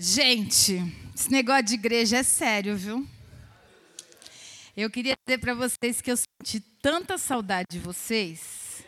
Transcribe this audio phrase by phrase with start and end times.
[0.00, 0.80] Gente,
[1.12, 3.04] esse negócio de igreja é sério, viu?
[4.76, 8.84] Eu queria dizer para vocês que eu senti tanta saudade de vocês.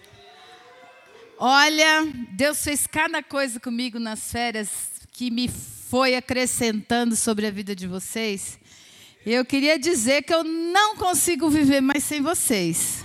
[1.37, 4.69] Olha, Deus fez cada coisa comigo nas férias
[5.11, 8.57] que me foi acrescentando sobre a vida de vocês.
[9.27, 13.05] Eu queria dizer que eu não consigo viver mais sem vocês.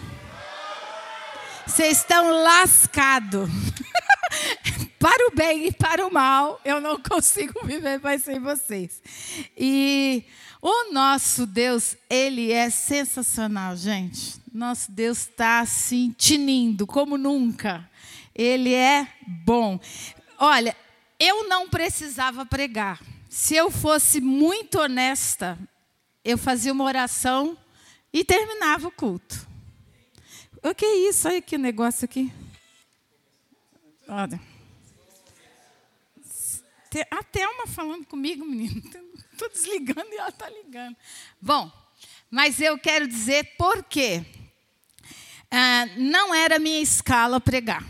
[1.66, 3.50] Vocês estão lascados.
[5.06, 9.04] Para o bem e para o mal, eu não consigo viver mais sem vocês.
[9.56, 10.26] E
[10.60, 14.42] o nosso Deus, ele é sensacional, gente.
[14.52, 17.88] Nosso Deus está assim, tinindo, como nunca.
[18.34, 19.08] Ele é
[19.46, 19.80] bom.
[20.40, 20.76] Olha,
[21.20, 23.00] eu não precisava pregar.
[23.30, 25.56] Se eu fosse muito honesta,
[26.24, 27.56] eu fazia uma oração
[28.12, 29.48] e terminava o culto.
[30.64, 31.28] O que é isso?
[31.28, 32.34] Olha que negócio aqui.
[34.08, 34.55] Olha.
[37.12, 38.82] A Thelma falando comigo, menino.
[39.32, 40.96] Estou desligando e ela está ligando.
[41.42, 41.72] Bom,
[42.30, 44.26] mas eu quero dizer por quê.
[45.52, 47.84] Ah, não era minha escala pregar.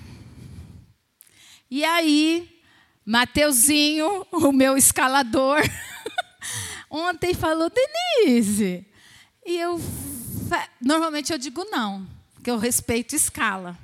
[1.69, 2.61] E aí,
[3.05, 5.61] Mateuzinho, o meu escalador,
[6.89, 8.85] ontem falou, Denise.
[9.45, 9.79] E eu,
[10.81, 13.77] normalmente eu digo não, porque eu respeito escala.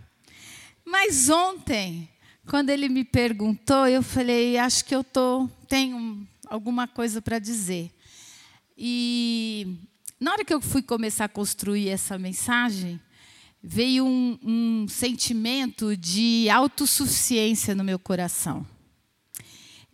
[0.83, 2.10] Mas ontem,
[2.51, 7.89] quando ele me perguntou, eu falei, acho que eu tô, tenho alguma coisa para dizer.
[8.77, 9.77] E
[10.19, 12.99] na hora que eu fui começar a construir essa mensagem,
[13.63, 18.67] veio um, um sentimento de autossuficiência no meu coração.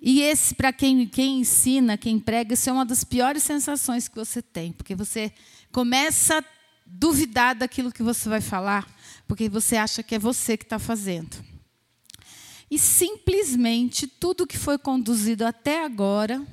[0.01, 4.15] E esse, para quem, quem ensina, quem prega, isso é uma das piores sensações que
[4.15, 5.31] você tem, porque você
[5.71, 6.43] começa a
[6.87, 8.91] duvidar daquilo que você vai falar,
[9.27, 11.37] porque você acha que é você que está fazendo.
[12.69, 16.45] E simplesmente tudo que foi conduzido até agora,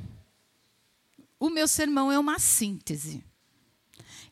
[1.40, 3.22] o meu sermão é uma síntese.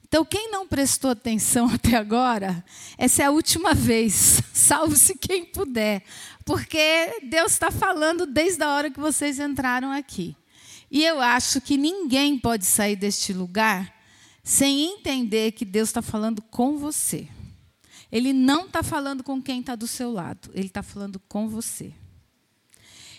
[0.05, 2.65] Então, quem não prestou atenção até agora,
[2.99, 4.43] essa é a última vez.
[4.53, 6.05] Salve-se quem puder.
[6.45, 10.37] Porque Deus está falando desde a hora que vocês entraram aqui.
[10.91, 13.93] E eu acho que ninguém pode sair deste lugar
[14.45, 17.27] sem entender que Deus está falando com você.
[18.13, 21.95] Ele não está falando com quem está do seu lado, ele está falando com você.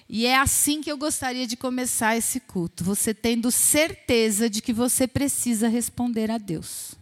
[0.08, 4.72] E é assim que eu gostaria de começar esse culto, você tendo certeza de que
[4.72, 6.94] você precisa responder a Deus.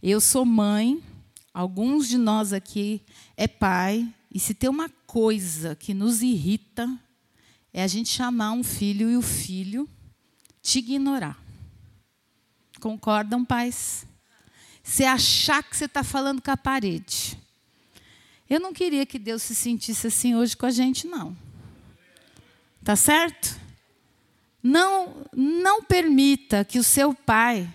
[0.00, 1.02] Eu sou mãe,
[1.52, 3.02] alguns de nós aqui
[3.36, 6.88] é pai, e se tem uma coisa que nos irrita,
[7.72, 9.88] é a gente chamar um filho e o filho
[10.62, 11.42] te ignorar.
[12.78, 14.06] Concordam, pais?
[14.88, 17.38] Você achar que você está falando com a parede.
[18.48, 21.36] Eu não queria que Deus se sentisse assim hoje com a gente, não.
[22.82, 23.60] Tá certo?
[24.62, 27.70] Não, não permita que o seu pai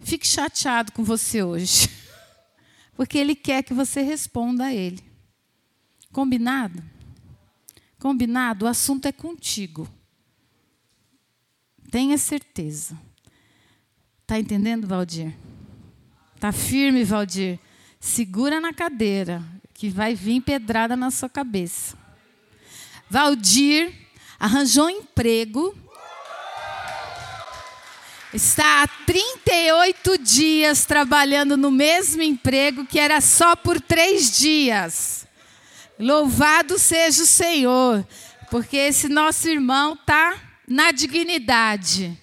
[0.00, 1.88] fique chateado com você hoje.
[2.96, 5.04] Porque ele quer que você responda a ele.
[6.10, 6.82] Combinado?
[8.00, 8.64] Combinado?
[8.64, 9.88] O assunto é contigo.
[11.92, 12.98] Tenha certeza.
[14.26, 15.45] Tá entendendo, Valdir?
[16.38, 17.58] Tá firme, Valdir?
[17.98, 19.42] Segura na cadeira,
[19.72, 21.96] que vai vir pedrada na sua cabeça.
[23.08, 23.92] Valdir
[24.38, 25.74] arranjou um emprego.
[28.34, 35.26] Está há 38 dias trabalhando no mesmo emprego que era só por três dias.
[35.98, 38.06] Louvado seja o Senhor,
[38.50, 42.18] porque esse nosso irmão está na dignidade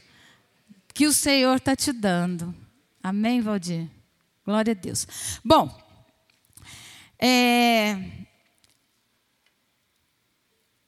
[0.93, 2.53] que o Senhor está te dando.
[3.01, 3.89] Amém, Valdir?
[4.45, 5.07] Glória a Deus.
[5.43, 5.69] Bom,
[7.19, 8.23] é,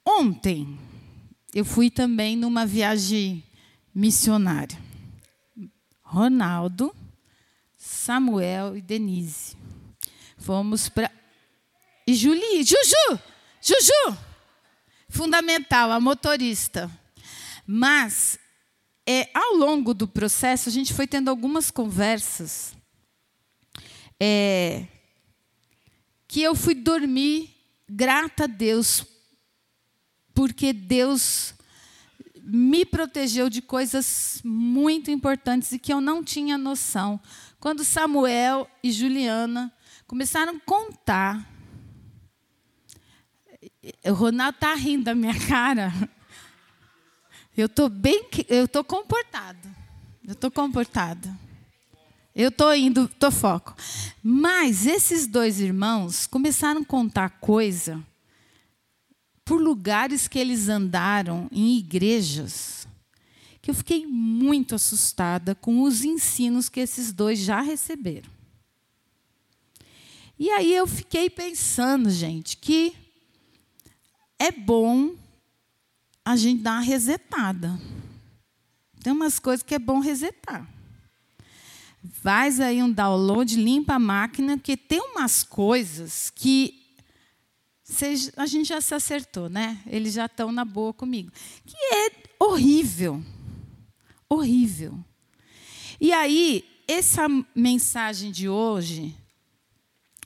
[0.08, 0.78] Ontem
[1.52, 3.42] eu fui também numa viagem
[3.92, 4.78] missionária.
[6.00, 6.94] Ronaldo,
[7.76, 9.56] Samuel e Denise.
[10.38, 11.10] Fomos para.
[12.06, 13.20] E Julie, Juju!
[13.60, 14.16] Juju!
[15.08, 16.88] Fundamental, a motorista.
[17.66, 18.38] Mas,
[19.04, 22.75] é, ao longo do processo, a gente foi tendo algumas conversas
[24.20, 24.86] é,
[26.26, 27.54] que eu fui dormir
[27.88, 29.04] grata a Deus
[30.34, 31.54] porque Deus
[32.42, 37.18] me protegeu de coisas muito importantes e que eu não tinha noção.
[37.58, 39.72] Quando Samuel e Juliana
[40.06, 41.50] começaram a contar,
[44.04, 45.92] o Ronaldo está rindo da minha cara.
[47.56, 49.74] Eu estou bem, eu estou comportado.
[50.22, 51.45] Eu estou comportada.
[52.38, 53.74] Eu estou indo, estou foco.
[54.22, 58.04] Mas esses dois irmãos começaram a contar coisa
[59.42, 62.86] por lugares que eles andaram em igrejas,
[63.62, 68.28] que eu fiquei muito assustada com os ensinos que esses dois já receberam.
[70.38, 72.94] E aí eu fiquei pensando, gente, que
[74.38, 75.14] é bom
[76.22, 77.80] a gente dar uma resetada.
[79.02, 80.75] Tem umas coisas que é bom resetar.
[82.12, 86.82] Faz aí um download, limpa a máquina, porque tem umas coisas que
[88.36, 89.80] a gente já se acertou, né?
[89.86, 91.30] Eles já estão na boa comigo.
[91.64, 93.22] Que é horrível.
[94.28, 94.98] Horrível.
[96.00, 99.14] E aí, essa mensagem de hoje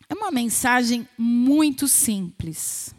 [0.09, 2.95] é uma mensagem muito simples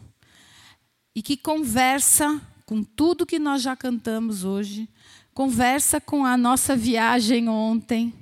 [1.14, 4.88] e que conversa com tudo que nós já cantamos hoje,
[5.34, 8.14] conversa com a nossa viagem ontem,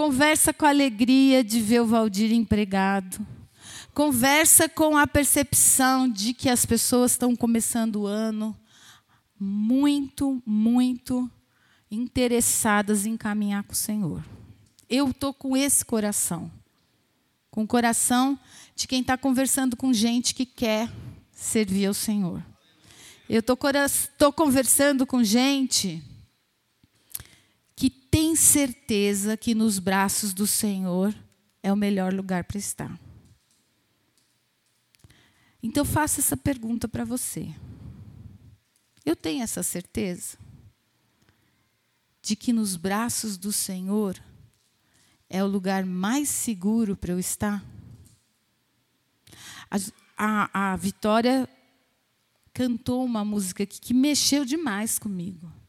[0.00, 3.18] conversa com a alegria de ver o Valdir empregado,
[3.92, 8.58] conversa com a percepção de que as pessoas estão começando o ano
[9.38, 11.30] muito, muito
[11.90, 14.24] interessadas em caminhar com o Senhor.
[14.88, 16.50] Eu estou com esse coração,
[17.50, 18.40] com o coração
[18.74, 20.90] de quem está conversando com gente que quer
[21.30, 22.42] servir ao Senhor.
[23.28, 26.02] Eu estou conversando com gente
[28.10, 31.14] tem certeza que nos braços do Senhor
[31.62, 32.98] é o melhor lugar para estar.
[35.62, 37.54] Então, faça essa pergunta para você.
[39.04, 40.38] Eu tenho essa certeza
[42.22, 44.20] de que nos braços do Senhor
[45.28, 47.64] é o lugar mais seguro para eu estar?
[49.70, 49.76] A,
[50.16, 51.48] a, a Vitória
[52.52, 55.59] cantou uma música que, que mexeu demais comigo.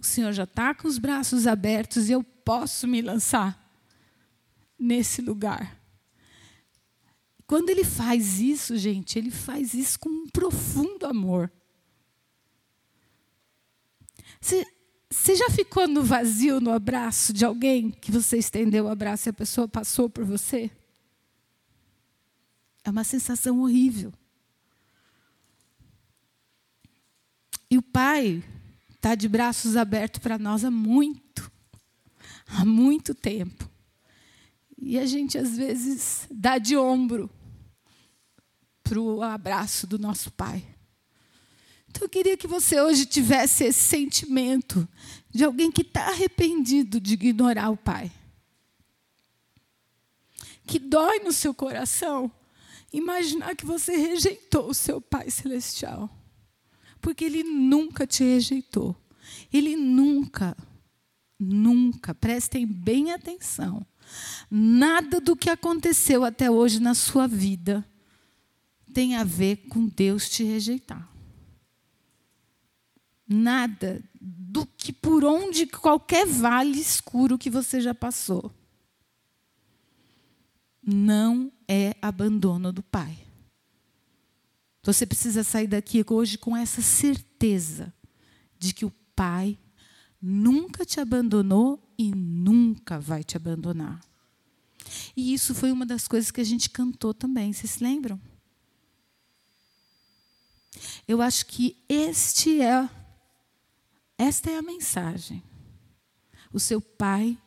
[0.00, 3.70] O Senhor já está com os braços abertos e eu posso me lançar
[4.78, 5.78] nesse lugar.
[7.46, 11.52] Quando ele faz isso, gente, ele faz isso com um profundo amor.
[14.40, 19.30] Você, já ficou no vazio, no abraço de alguém que você estendeu o abraço e
[19.30, 20.70] a pessoa passou por você?
[22.82, 24.12] É uma sensação horrível.
[27.70, 28.42] E o Pai
[29.00, 31.50] está de braços abertos para nós há muito,
[32.46, 33.66] há muito tempo.
[34.76, 37.30] E a gente, às vezes, dá de ombro
[38.84, 40.62] para o abraço do nosso Pai.
[41.88, 44.86] Então, eu queria que você hoje tivesse esse sentimento
[45.30, 48.12] de alguém que está arrependido de ignorar o Pai.
[50.66, 52.30] Que dói no seu coração
[52.92, 56.19] imaginar que você rejeitou o seu Pai Celestial.
[57.00, 58.96] Porque Ele nunca te rejeitou.
[59.52, 60.56] Ele nunca,
[61.38, 63.86] nunca, prestem bem atenção,
[64.50, 67.86] nada do que aconteceu até hoje na sua vida
[68.92, 71.08] tem a ver com Deus te rejeitar.
[73.26, 78.52] Nada do que por onde qualquer vale escuro que você já passou.
[80.82, 83.16] Não é abandono do Pai.
[84.82, 87.92] Você precisa sair daqui hoje com essa certeza
[88.58, 89.58] de que o Pai
[90.20, 94.00] nunca te abandonou e nunca vai te abandonar.
[95.16, 98.20] E isso foi uma das coisas que a gente cantou também, vocês se lembram?
[101.06, 102.88] Eu acho que este é
[104.16, 105.42] esta é a mensagem.
[106.52, 107.38] O seu pai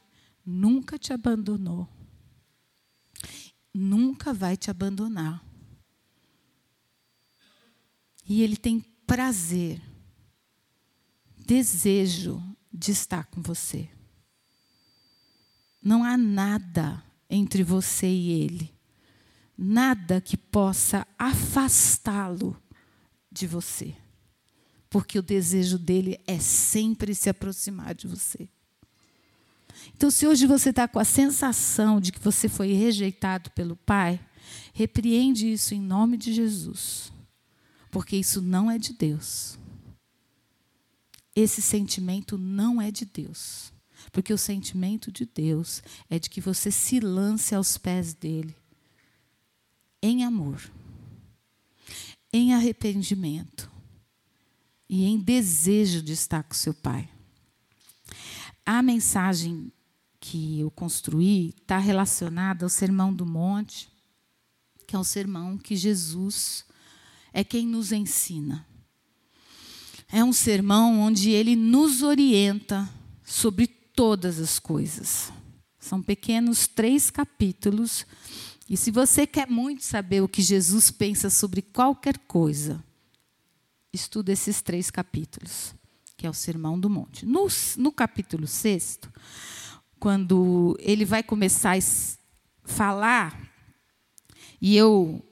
[0.43, 1.87] nunca te abandonou.
[3.71, 5.43] Nunca vai te abandonar.
[8.27, 9.81] E ele tem prazer,
[11.37, 13.89] desejo de estar com você.
[15.81, 18.73] Não há nada entre você e ele.
[19.57, 22.59] Nada que possa afastá-lo
[23.31, 23.95] de você.
[24.89, 28.49] Porque o desejo dele é sempre se aproximar de você.
[29.95, 34.19] Então, se hoje você está com a sensação de que você foi rejeitado pelo Pai,
[34.73, 37.12] repreende isso em nome de Jesus.
[37.93, 39.57] Porque isso não é de Deus.
[41.33, 43.71] Esse sentimento não é de Deus.
[44.11, 48.53] Porque o sentimento de Deus é de que você se lance aos pés dele
[50.01, 50.59] em amor
[52.33, 53.71] em arrependimento
[54.89, 57.07] e em desejo de estar com seu pai.
[58.65, 59.71] A mensagem
[60.19, 63.87] que eu construí está relacionada ao Sermão do Monte,
[64.87, 66.65] que é o sermão que Jesus
[67.33, 68.65] é quem nos ensina.
[70.11, 72.87] É um sermão onde ele nos orienta
[73.25, 75.33] sobre todas as coisas.
[75.79, 78.05] São pequenos três capítulos
[78.69, 82.83] e se você quer muito saber o que Jesus pensa sobre qualquer coisa,
[83.91, 85.75] estuda esses três capítulos,
[86.15, 87.25] que é o Sermão do Monte.
[87.25, 87.47] No,
[87.77, 88.99] no capítulo 6,
[89.99, 91.81] quando ele vai começar a
[92.63, 93.39] falar,
[94.61, 95.23] e eu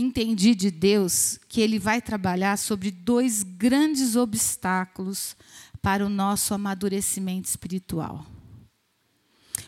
[0.00, 5.36] entendi de Deus que ele vai trabalhar sobre dois grandes obstáculos
[5.80, 8.26] para o nosso amadurecimento espiritual.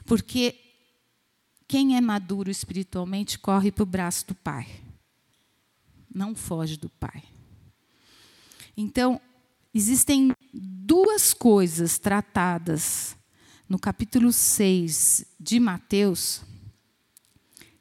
[0.04, 0.58] Porque
[1.66, 4.66] quem é maduro espiritualmente corre para o braço do Pai,
[6.12, 7.22] não foge do Pai.
[8.76, 9.20] Então,
[9.72, 13.16] existem duas coisas tratadas
[13.68, 16.42] no capítulo 6 de Mateus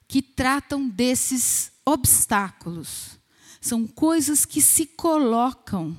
[0.07, 3.19] que tratam desses obstáculos.
[3.59, 5.95] São coisas que se colocam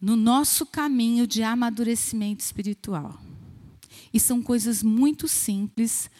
[0.00, 3.18] no nosso caminho de amadurecimento espiritual.
[4.12, 6.10] E são coisas muito simples,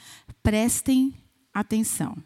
[0.43, 1.15] prestem
[1.53, 2.17] atenção.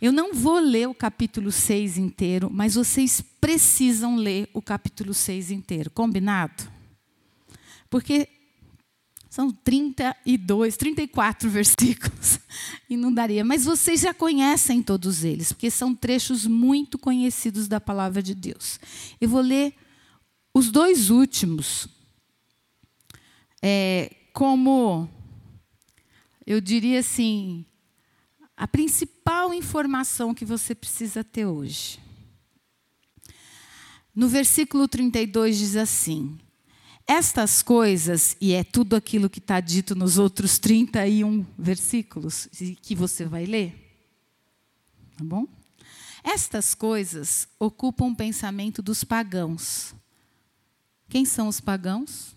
[0.00, 5.50] Eu não vou ler o capítulo 6 inteiro, mas vocês precisam ler o capítulo 6
[5.50, 6.70] inteiro, combinado?
[7.88, 8.28] Porque
[9.34, 12.38] são 32, 34 versículos
[12.88, 13.44] e não daria.
[13.44, 18.78] Mas vocês já conhecem todos eles, porque são trechos muito conhecidos da palavra de Deus.
[19.20, 19.74] Eu vou ler
[20.54, 21.88] os dois últimos,
[23.60, 25.08] é, como,
[26.46, 27.66] eu diria assim,
[28.56, 31.98] a principal informação que você precisa ter hoje.
[34.14, 36.38] No versículo 32 diz assim:
[37.06, 42.48] estas coisas, e é tudo aquilo que está dito nos outros 31 versículos
[42.80, 43.74] que você vai ler,
[45.16, 45.46] tá bom?
[46.22, 49.94] Estas coisas ocupam o pensamento dos pagãos.
[51.06, 52.34] Quem são os pagãos?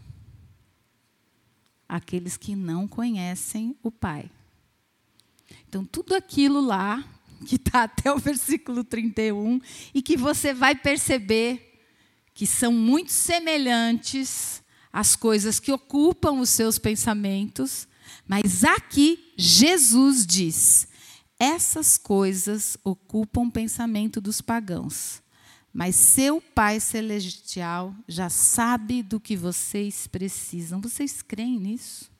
[1.88, 4.30] Aqueles que não conhecem o Pai.
[5.70, 7.02] Então, tudo aquilo lá,
[7.46, 9.62] que está até o versículo 31,
[9.94, 11.67] e que você vai perceber
[12.38, 14.62] que são muito semelhantes
[14.94, 17.88] às coisas que ocupam os seus pensamentos,
[18.28, 20.88] mas aqui Jesus diz:
[21.40, 25.20] essas coisas ocupam o pensamento dos pagãos,
[25.74, 30.80] mas seu Pai Celestial já sabe do que vocês precisam.
[30.80, 32.12] Vocês creem nisso?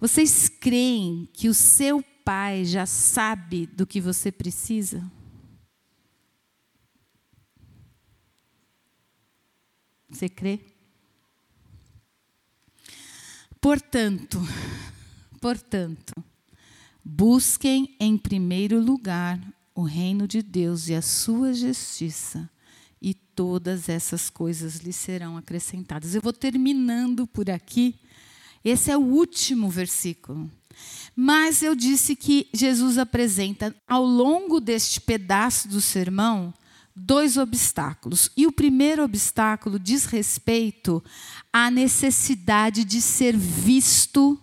[0.00, 5.08] Vocês creem que o seu Pai já sabe do que você precisa?
[10.10, 10.60] Você crê?
[13.60, 14.40] Portanto,
[15.40, 16.12] portanto,
[17.04, 19.38] busquem em primeiro lugar
[19.74, 22.48] o reino de Deus e a sua justiça,
[23.00, 26.14] e todas essas coisas lhe serão acrescentadas.
[26.14, 27.94] Eu vou terminando por aqui.
[28.64, 30.50] Esse é o último versículo.
[31.14, 36.54] Mas eu disse que Jesus apresenta ao longo deste pedaço do sermão
[36.98, 38.30] dois obstáculos.
[38.36, 41.02] E o primeiro obstáculo diz respeito
[41.52, 44.38] à necessidade de ser visto,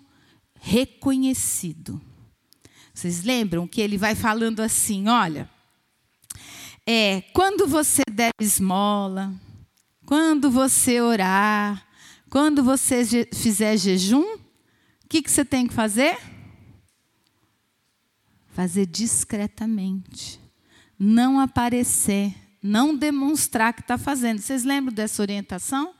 [0.60, 2.02] reconhecido.
[2.94, 5.50] Vocês lembram que ele vai falando assim: olha,
[6.86, 9.34] é, quando você der esmola,
[10.06, 11.86] quando você orar,
[12.30, 14.40] quando você fizer jejum, o
[15.10, 16.18] que, que você tem que fazer?
[18.54, 20.40] Fazer discretamente,
[20.98, 24.40] não aparecer não demonstrar que está fazendo.
[24.40, 25.94] Vocês lembram dessa orientação?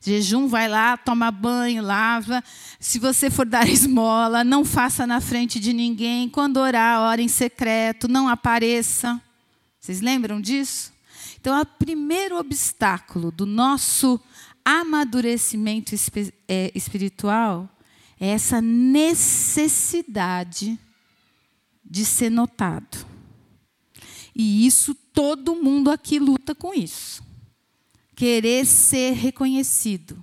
[0.00, 2.42] Jejum, vai lá, toma banho, lava.
[2.78, 6.28] Se você for dar esmola, não faça na frente de ninguém.
[6.28, 9.20] Quando orar, ore em secreto, não apareça.
[9.80, 10.92] Vocês lembram disso?
[11.40, 14.20] Então, o primeiro obstáculo do nosso
[14.64, 15.92] amadurecimento
[16.48, 17.68] é, espiritual
[18.20, 20.78] é essa necessidade
[21.84, 23.11] de ser notado.
[24.34, 27.22] E isso todo mundo aqui luta com isso.
[28.14, 30.22] Querer ser reconhecido.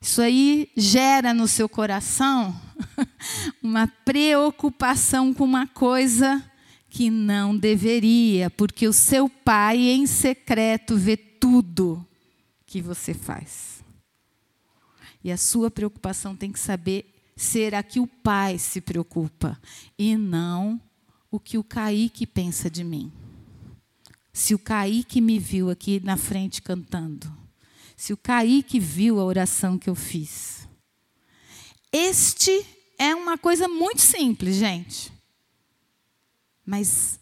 [0.00, 2.58] Isso aí gera no seu coração
[3.62, 6.42] uma preocupação com uma coisa
[6.88, 12.04] que não deveria, porque o seu pai em secreto vê tudo
[12.64, 13.84] que você faz.
[15.22, 19.60] E a sua preocupação tem que saber ser a que o pai se preocupa
[19.98, 20.80] e não
[21.30, 23.12] o que o Kaique pensa de mim.
[24.32, 27.32] Se o Kaique me viu aqui na frente cantando.
[27.96, 30.68] Se o Kaique viu a oração que eu fiz.
[31.92, 32.64] Este
[32.98, 35.12] é uma coisa muito simples, gente.
[36.64, 37.20] Mas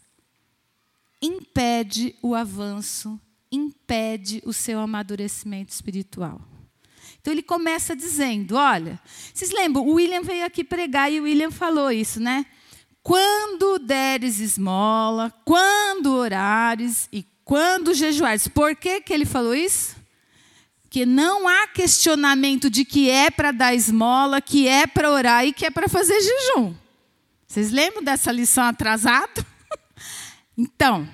[1.21, 3.19] impede o avanço,
[3.51, 6.41] impede o seu amadurecimento espiritual.
[7.19, 8.99] Então ele começa dizendo: olha,
[9.33, 12.45] vocês lembram, o William veio aqui pregar e o William falou isso, né?
[13.01, 18.47] Quando deres esmola, quando orares e quando jejuares.
[18.47, 19.95] Por que, que ele falou isso?
[20.89, 25.53] Que não há questionamento de que é para dar esmola, que é para orar e
[25.53, 26.75] que é para fazer jejum.
[27.47, 29.45] Vocês lembram dessa lição atrasada?
[30.61, 31.09] Então,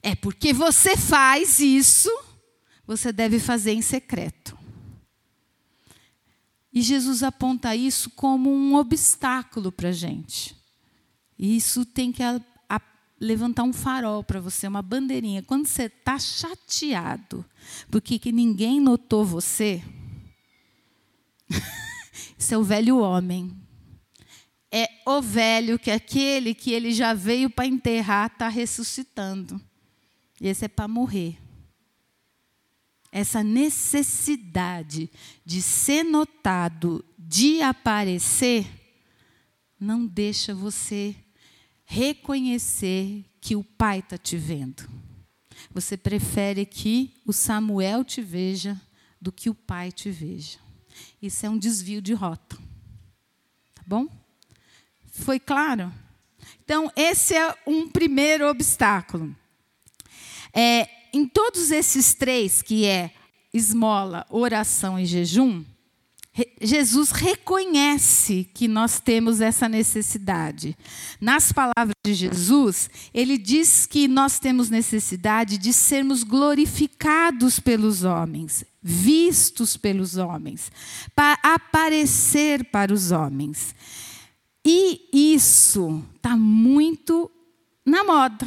[0.00, 2.08] é porque você faz isso,
[2.86, 4.56] você deve fazer em secreto.
[6.72, 10.56] E Jesus aponta isso como um obstáculo para a gente.
[11.38, 12.80] E isso tem que a, a,
[13.20, 15.42] levantar um farol para você, uma bandeirinha.
[15.42, 17.44] Quando você está chateado
[17.90, 19.82] porque que ninguém notou você,
[22.38, 23.60] isso é o velho homem
[24.70, 29.60] é o velho, que aquele que ele já veio para enterrar, está ressuscitando.
[30.40, 31.36] E esse é para morrer.
[33.12, 35.10] Essa necessidade
[35.44, 38.66] de ser notado, de aparecer,
[39.78, 41.16] não deixa você
[41.84, 44.88] reconhecer que o Pai está te vendo.
[45.72, 48.80] Você prefere que o Samuel te veja
[49.20, 50.58] do que o Pai te veja.
[51.20, 52.56] Isso é um desvio de rota.
[53.74, 54.06] Tá bom?
[55.10, 55.92] Foi claro?
[56.64, 59.34] Então, esse é um primeiro obstáculo.
[60.52, 63.12] É, em todos esses três, que é
[63.52, 65.64] esmola, oração e jejum,
[66.60, 70.76] Jesus reconhece que nós temos essa necessidade.
[71.20, 78.64] Nas palavras de Jesus, ele diz que nós temos necessidade de sermos glorificados pelos homens,
[78.80, 80.70] vistos pelos homens,
[81.16, 83.74] para aparecer para os homens.
[84.64, 87.30] E isso está muito
[87.84, 88.46] na moda.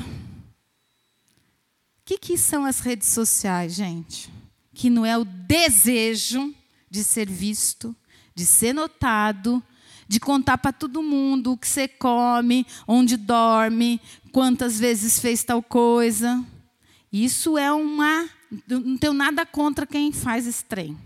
[2.04, 4.30] O que, que são as redes sociais, gente?
[4.74, 6.54] Que não é o desejo
[6.90, 7.96] de ser visto,
[8.36, 9.64] de ser notado,
[10.06, 14.02] de contar para todo mundo o que você come, onde dorme,
[14.34, 16.44] quantas vezes fez tal coisa.
[17.10, 18.30] Isso é uma.
[18.68, 20.98] Não tenho nada contra quem faz esse trem.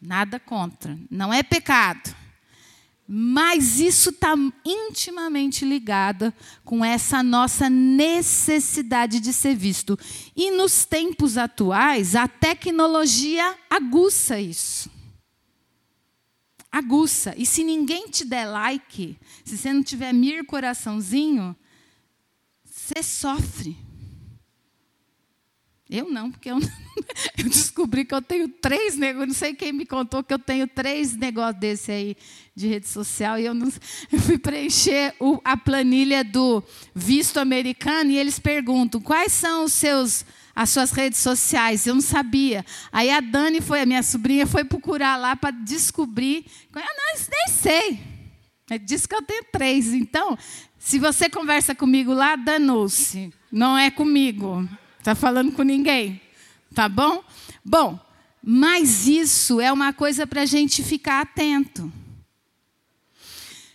[0.00, 0.98] Nada contra.
[1.08, 2.12] Não é pecado.
[3.08, 9.96] Mas isso está intimamente ligado com essa nossa necessidade de ser visto.
[10.34, 14.90] E nos tempos atuais, a tecnologia aguça isso.
[16.70, 17.32] Aguça.
[17.38, 21.54] E se ninguém te der like, se você não tiver mir coraçãozinho,
[22.64, 23.85] você sofre.
[25.88, 26.58] Eu não, porque eu,
[27.38, 29.28] eu, descobri que eu tenho três negócios.
[29.28, 32.16] Não sei quem me contou que eu tenho três negócios desse aí
[32.54, 33.38] de rede social.
[33.38, 33.72] E eu, não,
[34.10, 36.62] eu fui preencher o, a planilha do
[36.94, 40.24] visto americano e eles perguntam quais são os seus
[40.56, 41.86] as suas redes sociais.
[41.86, 42.64] Eu não sabia.
[42.90, 46.46] Aí a Dani foi, a minha sobrinha, foi procurar lá para descobrir.
[46.74, 48.00] Eu não, nem sei.
[48.82, 49.92] Disse que eu tenho três.
[49.92, 50.36] Então,
[50.78, 53.30] se você conversa comigo lá, danou-se.
[53.52, 54.66] Não é comigo.
[55.06, 56.20] Está falando com ninguém?
[56.74, 57.22] Tá bom?
[57.64, 57.96] Bom,
[58.42, 61.92] mas isso é uma coisa para a gente ficar atento.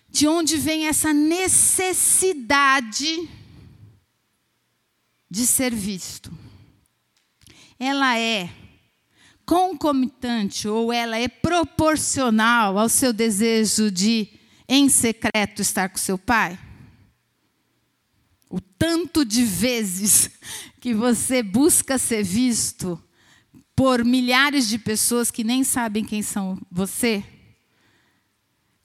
[0.10, 3.30] De onde vem essa necessidade
[5.30, 6.38] de ser visto?
[7.80, 8.50] Ela é
[9.46, 14.28] concomitante ou ela é proporcional ao seu desejo de,
[14.68, 16.60] em secreto, estar com seu pai?
[18.52, 20.30] O tanto de vezes
[20.82, 23.02] que você busca ser visto
[23.74, 27.24] por milhares de pessoas que nem sabem quem são você,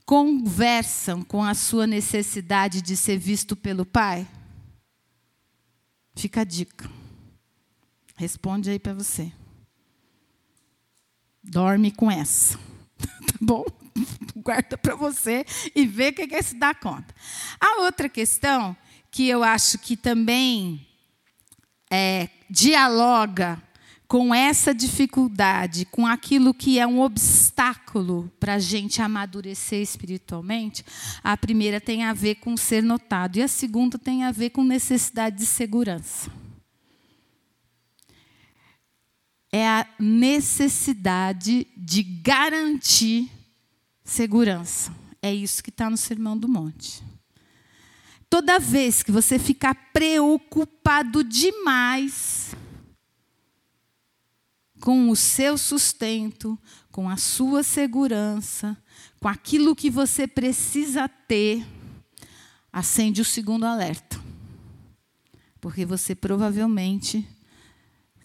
[0.04, 4.24] conversam com a sua necessidade de ser visto pelo Pai?
[6.14, 6.88] Fica a dica.
[8.14, 9.32] Responde aí para você.
[11.42, 12.56] Dorme com essa.
[12.98, 13.64] tá bom?
[14.36, 17.12] Guarda para você e vê o que, que é se dá conta.
[17.60, 18.76] A outra questão
[19.10, 20.86] que eu acho que também
[21.90, 23.62] é, dialoga
[24.08, 30.84] com essa dificuldade, com aquilo que é um obstáculo para a gente amadurecer espiritualmente,
[31.24, 34.62] a primeira tem a ver com ser notado e a segunda tem a ver com
[34.62, 36.30] necessidade de segurança.
[39.50, 43.30] É a necessidade de garantir
[44.04, 44.94] segurança.
[45.20, 47.02] É isso que está no Sermão do Monte.
[48.28, 52.54] Toda vez que você ficar preocupado demais
[54.80, 56.58] com o seu sustento,
[56.90, 58.76] com a sua segurança,
[59.20, 61.66] com aquilo que você precisa ter,
[62.72, 64.20] acende o segundo alerta.
[65.60, 67.26] Porque você provavelmente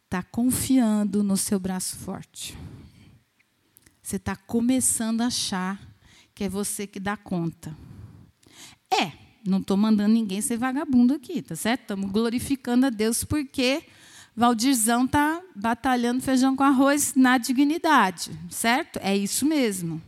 [0.04, 2.58] está confiando no seu braço forte.
[4.04, 5.80] Você está começando a achar
[6.36, 7.76] que é você que dá conta.
[8.92, 11.82] É, não estou mandando ninguém ser vagabundo aqui, tá certo?
[11.82, 13.84] Estamos glorificando a Deus porque
[14.36, 19.00] Valdirzão está batalhando feijão com arroz na dignidade, certo?
[19.02, 20.02] É isso mesmo.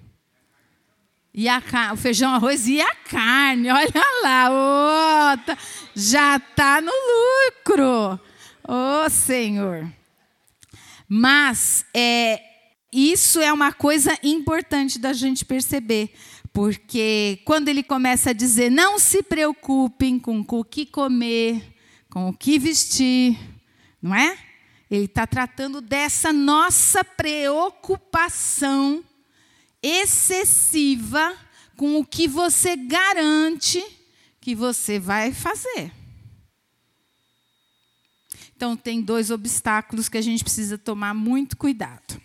[1.33, 3.91] E a, o feijão, arroz e a carne, olha
[4.21, 5.57] lá, oh, tá,
[5.95, 8.19] já está no lucro.
[8.67, 9.91] Ô oh, Senhor.
[11.09, 12.39] Mas é,
[12.91, 16.13] isso é uma coisa importante da gente perceber,
[16.53, 21.75] porque quando ele começa a dizer: não se preocupem com o que comer,
[22.09, 23.37] com o que vestir,
[23.99, 24.37] não é?
[24.89, 29.03] Ele está tratando dessa nossa preocupação
[29.81, 31.35] excessiva
[31.75, 33.83] com o que você garante
[34.39, 35.91] que você vai fazer.
[38.55, 42.21] Então, tem dois obstáculos que a gente precisa tomar muito cuidado.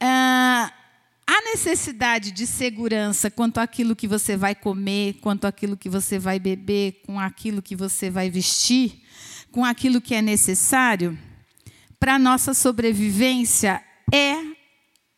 [0.00, 0.72] Ah,
[1.30, 6.38] a necessidade de segurança quanto àquilo que você vai comer, quanto àquilo que você vai
[6.38, 9.02] beber, com aquilo que você vai vestir,
[9.52, 11.18] com aquilo que é necessário
[11.98, 14.36] para a nossa sobrevivência é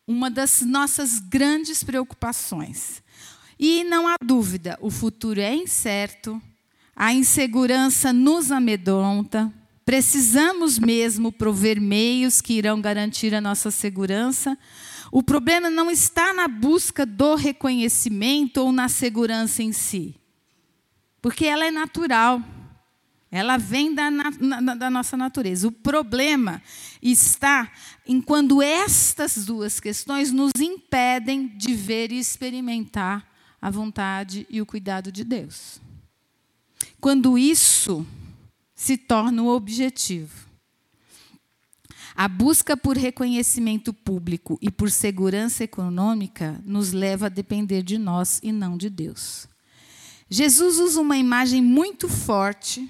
[0.07, 3.03] uma das nossas grandes preocupações.
[3.59, 6.41] E não há dúvida, o futuro é incerto,
[6.95, 9.53] a insegurança nos amedronta,
[9.85, 14.57] precisamos mesmo prover meios que irão garantir a nossa segurança.
[15.11, 20.15] O problema não está na busca do reconhecimento ou na segurança em si,
[21.21, 22.41] porque ela é natural.
[23.29, 25.65] Ela vem da, na, da, nossa natureza.
[25.65, 26.61] O problema
[27.01, 27.71] está
[28.05, 33.25] em quando estas duas questões nos impedem de ver e experimentar
[33.61, 35.79] a vontade e o cuidado de Deus.
[36.99, 38.05] Quando isso
[38.75, 40.50] se torna o objetivo.
[42.21, 48.39] A busca por reconhecimento público e por segurança econômica nos leva a depender de nós
[48.43, 49.47] e não de Deus.
[50.29, 52.87] Jesus usa uma imagem muito forte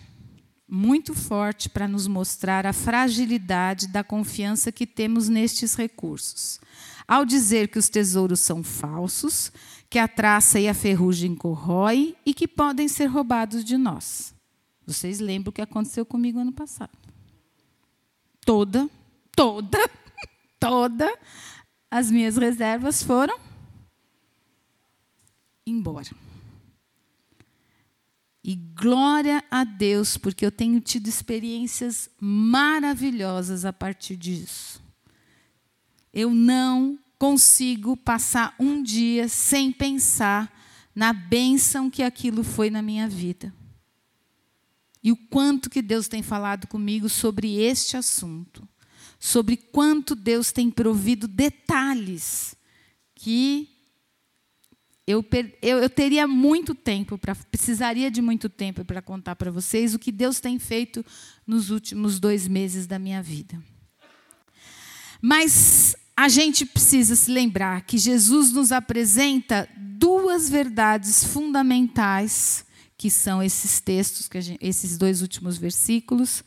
[0.67, 6.59] muito forte para nos mostrar a fragilidade da confiança que temos nestes recursos.
[7.07, 9.49] Ao dizer que os tesouros são falsos,
[9.89, 14.33] que a traça e a ferrugem corroem e que podem ser roubados de nós.
[14.85, 16.91] Vocês lembram o que aconteceu comigo ano passado?
[18.45, 18.89] Toda,
[19.35, 19.77] toda,
[20.59, 21.17] toda
[21.89, 23.51] as minhas reservas foram
[25.65, 26.09] embora.
[28.43, 34.81] E glória a Deus, porque eu tenho tido experiências maravilhosas a partir disso.
[36.11, 40.51] Eu não consigo passar um dia sem pensar
[40.95, 43.53] na bênção que aquilo foi na minha vida.
[45.03, 48.67] E o quanto que Deus tem falado comigo sobre este assunto,
[49.23, 52.55] sobre quanto Deus tem provido detalhes
[53.13, 53.69] que
[55.05, 55.23] eu,
[55.61, 59.99] eu, eu teria muito tempo, para precisaria de muito tempo para contar para vocês o
[59.99, 61.05] que Deus tem feito
[61.45, 63.61] nos últimos dois meses da minha vida.
[65.21, 72.65] Mas a gente precisa se lembrar que Jesus nos apresenta duas verdades fundamentais,
[72.97, 76.43] que são esses textos, gente, esses dois últimos versículos,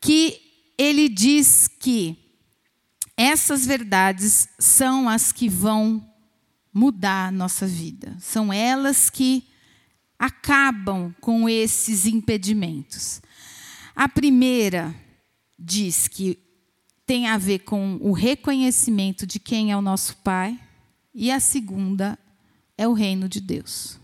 [0.00, 0.51] que
[0.82, 2.18] ele diz que
[3.16, 6.04] essas verdades são as que vão
[6.72, 8.16] mudar a nossa vida.
[8.18, 9.44] São elas que
[10.18, 13.22] acabam com esses impedimentos.
[13.94, 14.94] A primeira
[15.58, 16.38] diz que
[17.06, 20.58] tem a ver com o reconhecimento de quem é o nosso Pai,
[21.14, 22.18] e a segunda
[22.76, 24.00] é o reino de Deus.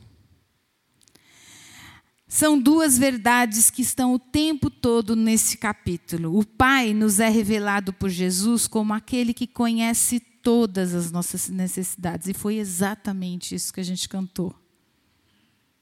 [2.29, 6.39] São duas verdades que estão o tempo todo nesse capítulo.
[6.39, 12.29] O Pai nos é revelado por Jesus como aquele que conhece todas as nossas necessidades.
[12.29, 14.55] E foi exatamente isso que a gente cantou.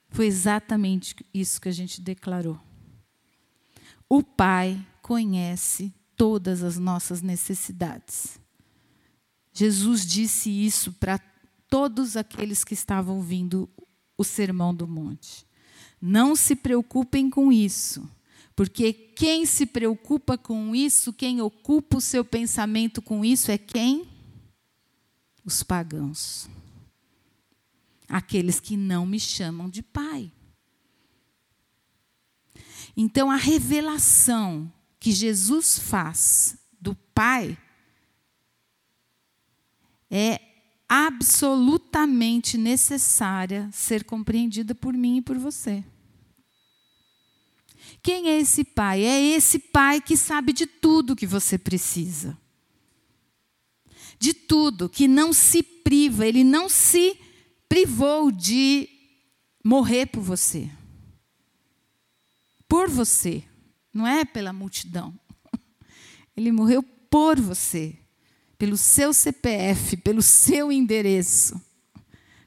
[0.09, 2.61] Foi exatamente isso que a gente declarou.
[4.09, 8.38] O Pai conhece todas as nossas necessidades.
[9.52, 11.18] Jesus disse isso para
[11.68, 13.68] todos aqueles que estavam ouvindo
[14.16, 15.45] o Sermão do Monte.
[16.00, 18.09] Não se preocupem com isso,
[18.54, 24.16] porque quem se preocupa com isso, quem ocupa o seu pensamento com isso é quem?
[25.46, 26.48] os pagãos.
[28.09, 30.30] Aqueles que não me chamam de pai.
[32.96, 37.56] Então, a revelação que Jesus faz do Pai
[40.11, 40.40] é
[40.88, 45.85] absolutamente necessária ser compreendida por mim e por você.
[48.03, 49.03] Quem é esse pai?
[49.05, 52.37] É esse pai que sabe de tudo que você precisa
[54.18, 57.18] de tudo, que não se priva, ele não se
[57.68, 58.88] privou de
[59.64, 60.70] morrer por você.
[62.68, 63.44] Por você,
[63.92, 65.18] não é pela multidão.
[66.37, 67.96] Ele morreu por você,
[68.59, 71.61] pelo seu CPF, pelo seu endereço,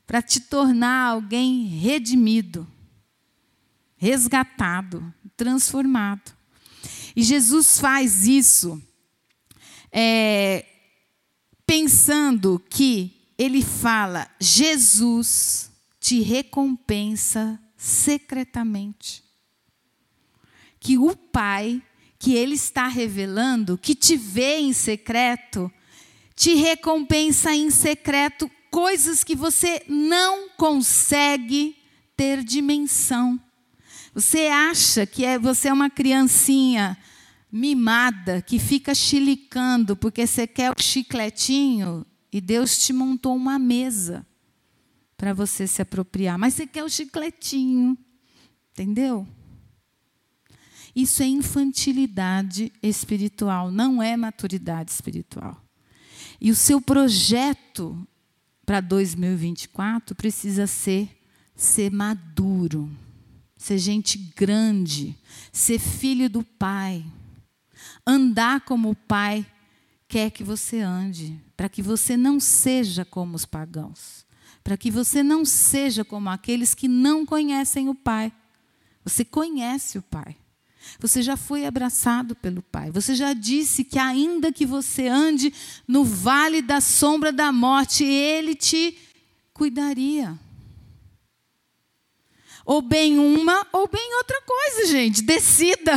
[0.05, 2.67] para te tornar alguém redimido,
[3.95, 6.31] resgatado, transformado.
[7.15, 8.81] E Jesus faz isso
[9.91, 10.65] é,
[11.65, 19.23] pensando que ele fala: Jesus te recompensa secretamente.
[20.77, 21.81] Que o Pai,
[22.17, 25.71] que Ele está revelando, que te vê em secreto,
[26.39, 31.75] te recompensa em secreto coisas que você não consegue
[32.15, 33.37] ter dimensão.
[34.13, 36.97] Você acha que é, você é uma criancinha
[37.51, 44.25] mimada que fica chilicando porque você quer o chicletinho e Deus te montou uma mesa
[45.17, 47.97] para você se apropriar, mas você quer o chicletinho,
[48.71, 49.27] entendeu?
[50.95, 55.68] Isso é infantilidade espiritual, não é maturidade espiritual.
[56.39, 58.07] E o seu projeto
[58.65, 61.19] para 2024 precisa ser
[61.59, 62.89] ser maduro,
[63.57, 65.13] ser gente grande,
[65.51, 67.05] ser filho do Pai,
[68.07, 69.45] andar como o Pai
[70.07, 74.25] quer que você ande, para que você não seja como os pagãos,
[74.63, 78.31] para que você não seja como aqueles que não conhecem o Pai.
[79.03, 80.37] Você conhece o Pai.
[80.99, 82.91] Você já foi abraçado pelo Pai.
[82.91, 85.53] Você já disse que, ainda que você ande
[85.87, 88.97] no vale da sombra da morte, Ele te
[89.53, 90.37] cuidaria.
[92.65, 95.21] Ou bem uma, ou bem outra coisa, gente.
[95.21, 95.93] Decida.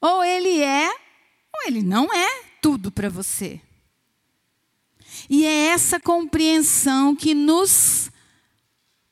[0.00, 3.60] Ou Ele é, ou Ele não é tudo para você.
[5.28, 8.10] E é essa compreensão que nos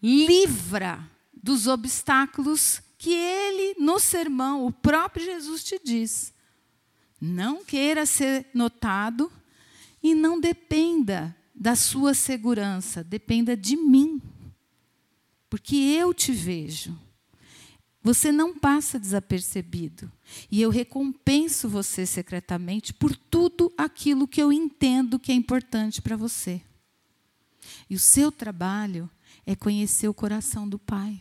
[0.03, 6.33] livra dos obstáculos que ele, no sermão, o próprio Jesus te diz.
[7.21, 9.31] Não queira ser notado
[10.03, 14.21] e não dependa da sua segurança, dependa de mim.
[15.49, 16.99] Porque eu te vejo.
[18.03, 20.11] Você não passa desapercebido.
[20.49, 26.17] E eu recompenso você secretamente por tudo aquilo que eu entendo que é importante para
[26.17, 26.63] você.
[27.91, 29.11] E o seu trabalho
[29.45, 31.21] é conhecer o coração do Pai,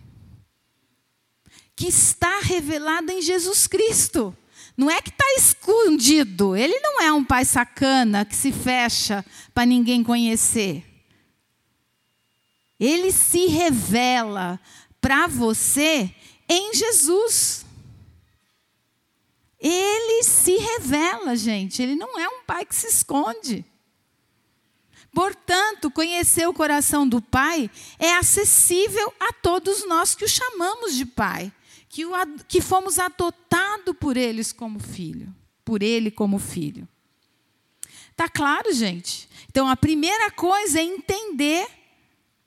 [1.76, 4.36] que está revelado em Jesus Cristo.
[4.78, 6.56] Não é que está escondido.
[6.56, 10.84] Ele não é um pai sacana que se fecha para ninguém conhecer.
[12.80, 14.60] Ele se revela
[15.00, 16.14] para você
[16.48, 17.66] em Jesus.
[19.60, 21.82] Ele se revela, gente.
[21.82, 23.66] Ele não é um pai que se esconde.
[25.16, 31.06] Portanto, conhecer o coração do Pai é acessível a todos nós que o chamamos de
[31.06, 31.54] Pai,
[31.96, 32.12] que, o,
[32.46, 36.86] que fomos adotados por eles como filho, por Ele como filho.
[38.18, 39.30] Tá claro, gente?
[39.50, 41.66] Então, a primeira coisa é entender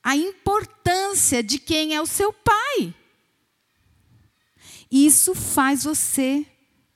[0.05, 2.95] a importância de quem é o seu Pai.
[4.91, 6.45] Isso faz você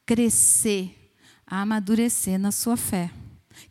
[0.05, 1.11] crescer,
[1.47, 3.11] amadurecer na sua fé.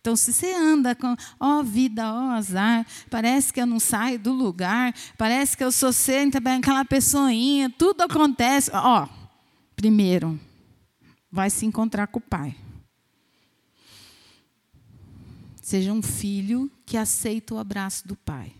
[0.01, 3.79] Então, se você anda com, ó oh, vida, ó oh, azar, parece que eu não
[3.79, 8.71] saio do lugar, parece que eu sou sempre aquela pessoinha, tudo acontece.
[8.73, 9.09] Ó, oh,
[9.75, 10.39] primeiro,
[11.31, 12.55] vai se encontrar com o pai.
[15.61, 18.51] Seja um filho que aceita o abraço do pai.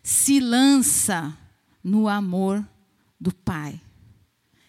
[0.00, 1.36] Se lança
[1.82, 2.64] no amor
[3.20, 3.80] do pai.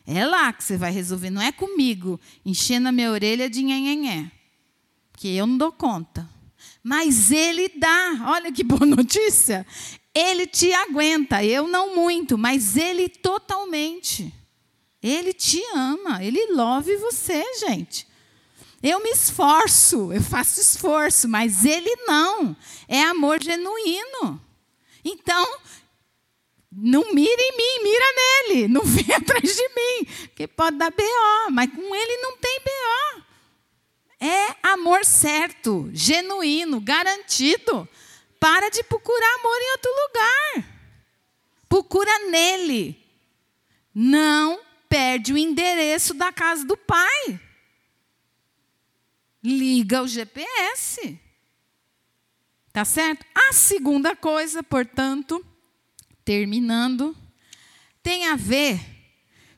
[0.07, 4.31] É lá que você vai resolver, não é comigo, enchendo a minha orelha de nhenhenhé.
[5.17, 6.29] Porque eu não dou conta.
[6.83, 9.65] Mas ele dá, olha que boa notícia.
[10.13, 14.31] Ele te aguenta, eu não muito, mas ele totalmente.
[15.01, 18.07] Ele te ama, ele love você, gente.
[18.81, 22.55] Eu me esforço, eu faço esforço, mas ele não.
[22.87, 24.39] É amor genuíno.
[25.03, 25.47] Então,
[26.71, 28.67] não mira em mim, mira nele.
[28.67, 33.06] Não vem atrás de mim, porque pode dar BO, mas com ele não tem BO.
[34.97, 37.87] Amor certo, genuíno, garantido.
[38.39, 40.81] Para de procurar amor em outro lugar.
[41.69, 42.99] Procura nele.
[43.93, 47.39] Não perde o endereço da casa do pai.
[49.43, 51.19] Liga o GPS.
[52.73, 53.23] Tá certo?
[53.35, 55.45] A segunda coisa, portanto,
[56.25, 57.15] terminando,
[58.01, 58.79] tem a ver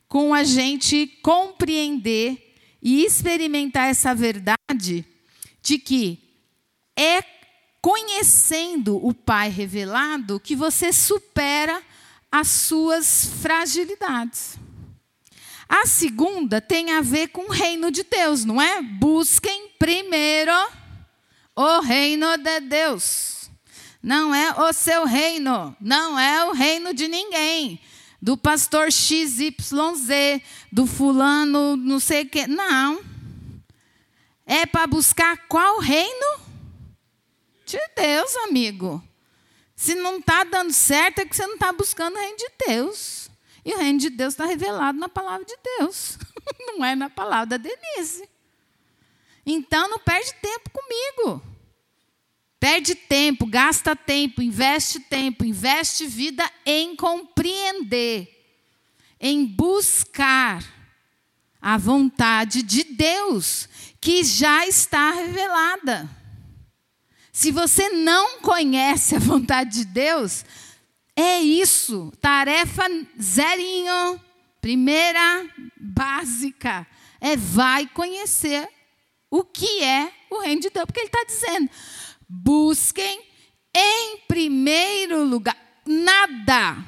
[0.06, 5.06] com a gente compreender e experimentar essa verdade
[5.70, 6.20] de que
[6.96, 7.24] é
[7.80, 11.80] conhecendo o Pai revelado que você supera
[12.32, 14.58] as suas fragilidades.
[15.68, 18.82] A segunda tem a ver com o reino de Deus, não é?
[18.82, 20.52] Busquem primeiro
[21.56, 23.52] o reino de Deus.
[24.02, 27.80] Não é o seu reino, não é o reino de ninguém.
[28.20, 32.48] Do pastor XYZ, do fulano, não sei o quê.
[32.48, 33.19] Não.
[34.50, 36.40] É para buscar qual reino?
[37.68, 39.00] De Deus, amigo.
[39.76, 43.30] Se não está dando certo, é que você não está buscando o reino de Deus.
[43.64, 46.18] E o reino de Deus está revelado na palavra de Deus,
[46.66, 48.28] não é na palavra da Denise.
[49.46, 51.44] Então não perde tempo comigo.
[52.60, 58.28] Perde tempo, gasta tempo, investe tempo, investe vida em compreender,
[59.20, 60.79] em buscar
[61.70, 63.70] a vontade de Deus,
[64.02, 66.10] que já está revelada.
[67.32, 70.44] Se você não conhece a vontade de Deus,
[71.16, 72.86] é isso, tarefa
[73.22, 74.20] zerinho,
[74.60, 75.48] primeira
[75.80, 76.88] básica,
[77.22, 78.68] é vai conhecer
[79.30, 81.70] o que é o reino de Deus, porque ele está dizendo,
[82.28, 83.22] busquem
[83.76, 85.56] em primeiro lugar,
[85.86, 86.84] nada,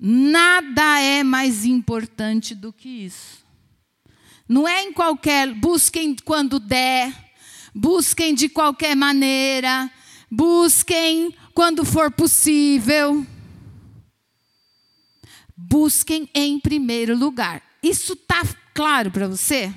[0.00, 3.44] nada é mais importante do que isso.
[4.48, 7.12] Não é em qualquer, busquem quando der,
[7.74, 9.90] busquem de qualquer maneira,
[10.30, 13.24] busquem quando for possível.
[15.56, 17.62] Busquem em primeiro lugar.
[17.82, 18.42] Isso está
[18.74, 19.72] claro para você?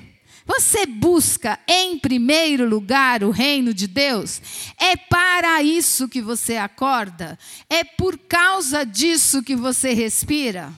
[0.46, 4.42] Você busca em primeiro lugar o reino de Deus?
[4.78, 7.38] É para isso que você acorda?
[7.68, 10.72] É por causa disso que você respira?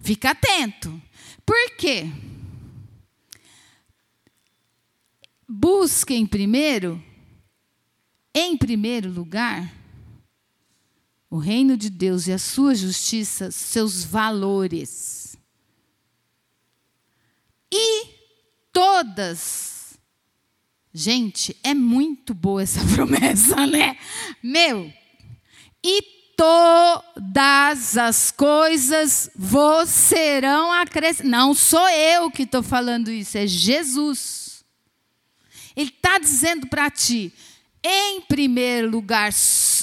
[0.00, 1.00] Fica atento.
[1.44, 2.10] Por quê?
[5.48, 7.02] busquem primeiro,
[8.34, 9.72] em primeiro lugar,
[11.30, 15.25] o reino de Deus e a sua justiça, seus valores.
[17.76, 18.06] E
[18.72, 19.98] todas.
[20.94, 23.98] Gente, é muito boa essa promessa, né?
[24.42, 24.90] Meu,
[25.84, 26.02] e
[26.36, 31.30] todas as coisas vos serão acrescentadas.
[31.30, 34.64] Não sou eu que estou falando isso, é Jesus.
[35.76, 37.30] Ele está dizendo para ti:
[37.84, 39.30] em primeiro lugar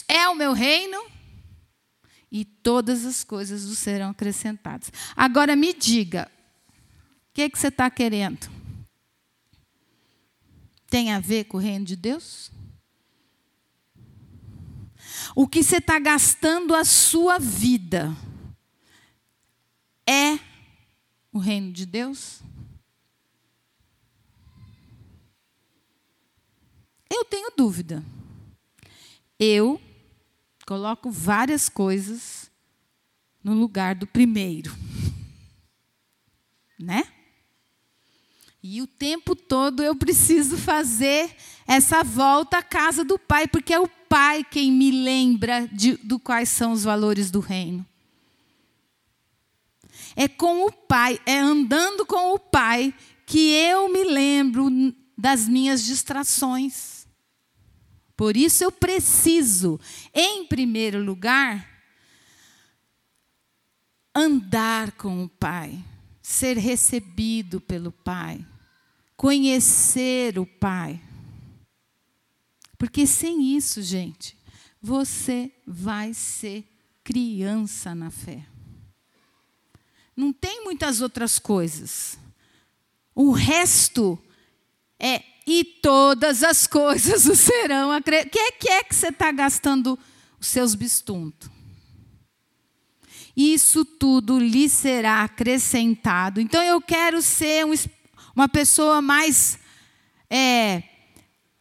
[0.08, 1.00] é o meu reino
[2.32, 4.92] e todas as coisas vos serão acrescentadas.
[5.16, 6.32] Agora me diga,
[7.34, 8.48] o que, é que você está querendo?
[10.86, 12.52] Tem a ver com o reino de Deus?
[15.36, 18.16] O que você está gastando a sua vida
[20.08, 20.38] é
[21.32, 22.40] o reino de Deus?
[27.10, 28.04] Eu tenho dúvida.
[29.40, 29.82] Eu
[30.68, 32.52] coloco várias coisas
[33.44, 34.72] no lugar do primeiro.
[36.78, 37.12] Né?
[38.66, 41.36] E o tempo todo eu preciso fazer
[41.68, 46.18] essa volta à casa do Pai, porque é o Pai quem me lembra de, do
[46.18, 47.86] quais são os valores do reino.
[50.16, 52.94] É com o Pai, é andando com o Pai
[53.26, 54.70] que eu me lembro
[55.18, 57.06] das minhas distrações.
[58.16, 59.78] Por isso eu preciso,
[60.14, 61.70] em primeiro lugar,
[64.16, 65.84] andar com o Pai,
[66.22, 68.46] ser recebido pelo Pai,
[69.16, 71.02] conhecer o Pai.
[72.78, 74.38] Porque sem isso, gente,
[74.82, 76.66] você vai ser
[77.04, 78.46] criança na fé.
[80.16, 82.18] Não tem muitas outras coisas.
[83.16, 84.20] O resto
[85.00, 88.28] é e todas as coisas o serão acrescentadas.
[88.28, 90.00] O que é que, é que você está gastando
[90.40, 91.50] os seus bistuntos?
[93.36, 96.40] Isso tudo lhe será acrescentado.
[96.40, 97.74] Então eu quero ser um,
[98.36, 99.60] uma pessoa mais
[100.30, 100.84] é,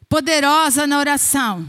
[0.09, 1.69] poderosa na oração.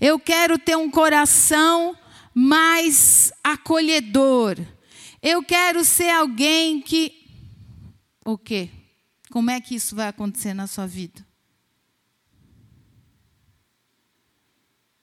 [0.00, 1.96] Eu quero ter um coração
[2.34, 4.58] mais acolhedor.
[5.22, 7.20] Eu quero ser alguém que.
[8.24, 8.70] O quê?
[9.30, 11.26] Como é que isso vai acontecer na sua vida?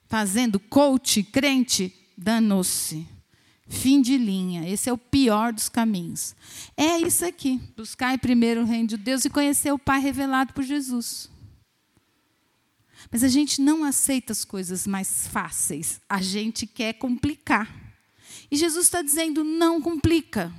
[0.07, 3.07] Fazendo coach, crente, danou-se.
[3.69, 4.67] Fim de linha.
[4.67, 6.35] Esse é o pior dos caminhos.
[6.75, 7.61] É isso aqui.
[7.77, 11.29] Buscar primeiro o reino de Deus e conhecer o Pai revelado por Jesus.
[13.11, 16.01] Mas a gente não aceita as coisas mais fáceis.
[16.09, 17.71] A gente quer complicar.
[18.51, 20.51] E Jesus está dizendo: não complica.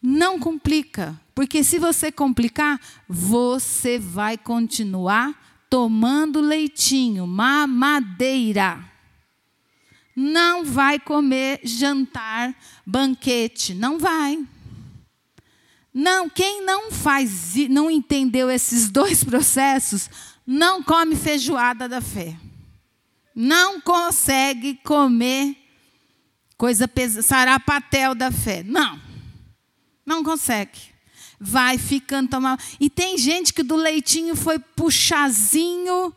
[0.00, 8.91] Não complica, porque se você complicar, você vai continuar tomando leitinho, mamadeira.
[10.14, 12.54] Não vai comer jantar,
[12.84, 14.38] banquete, não vai.
[15.92, 20.08] Não, quem não faz, não entendeu esses dois processos,
[20.46, 22.36] não come feijoada da fé.
[23.34, 25.56] Não consegue comer
[26.56, 28.62] coisa pesada, sarapatel da fé.
[28.62, 29.00] Não.
[30.04, 30.78] Não consegue.
[31.40, 32.62] Vai ficando tomar.
[32.78, 36.14] E tem gente que do leitinho foi puxazinho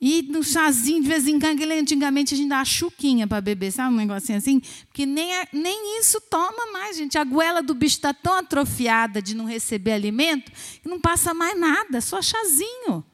[0.00, 3.92] e no chazinho, de vez em quando, antigamente a gente dá chuquinha para beber, sabe
[3.92, 4.60] um negocinho assim?
[4.86, 7.18] Porque nem, nem isso toma mais, gente.
[7.18, 11.58] A goela do bicho está tão atrofiada de não receber alimento que não passa mais
[11.58, 13.04] nada, só chazinho.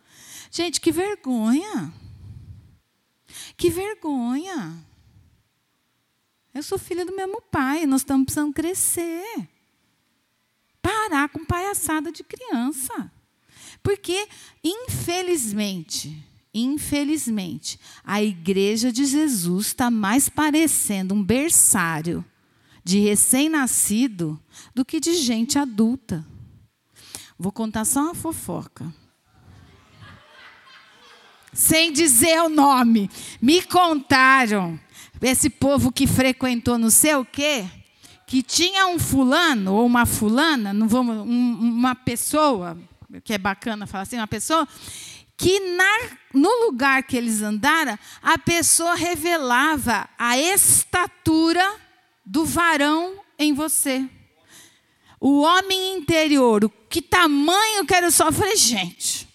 [0.51, 1.91] Gente, que vergonha.
[3.57, 4.77] Que vergonha.
[6.53, 9.49] Eu sou filha do mesmo pai, nós estamos precisando crescer.
[10.83, 13.11] Parar com palhaçada de criança.
[13.83, 14.29] Porque,
[14.63, 22.25] infelizmente, Infelizmente, a igreja de Jesus está mais parecendo um berçário
[22.85, 24.41] de recém-nascido
[24.73, 26.25] do que de gente adulta.
[27.37, 28.95] Vou contar só uma fofoca.
[31.53, 33.11] Sem dizer o nome.
[33.41, 34.79] Me contaram,
[35.21, 37.67] esse povo que frequentou não sei o quê,
[38.27, 42.79] que tinha um fulano ou uma fulana, não vamos, um, uma pessoa,
[43.23, 44.69] que é bacana falar assim, uma pessoa
[45.37, 51.81] que na, no lugar que eles andaram, a pessoa revelava a estatura
[52.25, 54.09] do varão em você.
[55.21, 58.27] O homem interior, o que tamanho que era só.
[58.27, 59.29] Eu falei, gente.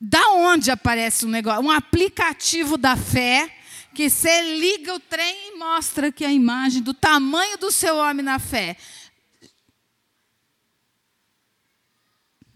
[0.00, 1.64] Da onde aparece um negócio?
[1.64, 3.52] Um aplicativo da fé
[3.94, 8.24] que você liga o trem e mostra que a imagem do tamanho do seu homem
[8.24, 8.76] na fé.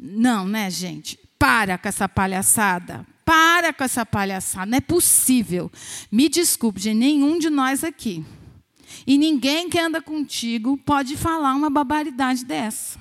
[0.04, 1.16] Não, né, gente?
[1.38, 3.06] Para com essa palhaçada.
[3.24, 4.66] Para com essa palhaçada.
[4.66, 5.70] Não é possível.
[6.10, 8.24] Me desculpe, gente, nenhum de nós aqui.
[9.06, 12.98] E ninguém que anda contigo pode falar uma barbaridade dessa.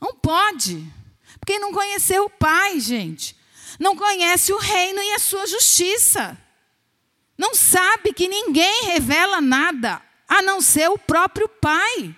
[0.00, 0.82] Não pode.
[1.38, 3.36] Porque não conheceu o Pai, gente.
[3.78, 6.38] Não conhece o reino e a sua justiça.
[7.36, 12.16] Não sabe que ninguém revela nada a não ser o próprio Pai.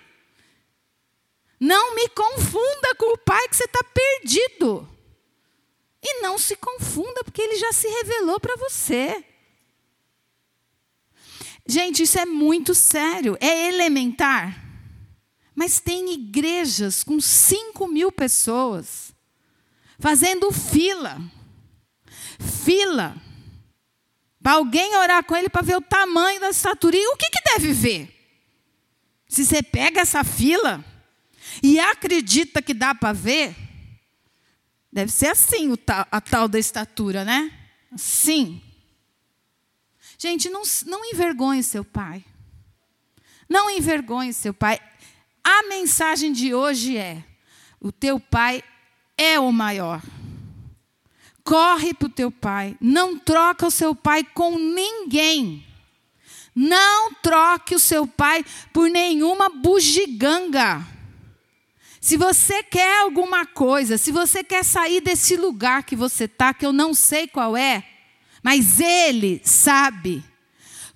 [1.59, 4.87] Não me confunda com o pai que você está perdido.
[6.01, 9.23] E não se confunda, porque ele já se revelou para você.
[11.67, 14.65] Gente, isso é muito sério, é elementar.
[15.53, 19.13] Mas tem igrejas com 5 mil pessoas
[19.99, 21.21] fazendo fila.
[22.63, 23.15] Fila.
[24.41, 26.95] Para alguém orar com ele para ver o tamanho da estatura.
[26.95, 28.15] E o que, que deve ver?
[29.27, 30.83] Se você pega essa fila,
[31.61, 33.55] e acredita que dá para ver,
[34.91, 37.51] deve ser assim a tal da estatura, né?
[37.91, 38.61] Assim.
[40.17, 42.23] Gente, não, não envergonhe seu pai.
[43.47, 44.79] Não envergonhe seu pai.
[45.43, 47.23] A mensagem de hoje é:
[47.79, 48.63] o teu pai
[49.17, 50.01] é o maior.
[51.43, 52.77] Corre para o teu pai.
[52.79, 55.65] Não troca o seu pai com ninguém.
[56.53, 60.85] Não troque o seu pai por nenhuma bugiganga.
[62.01, 66.65] Se você quer alguma coisa, se você quer sair desse lugar que você está, que
[66.65, 67.83] eu não sei qual é,
[68.41, 70.23] mas Ele sabe,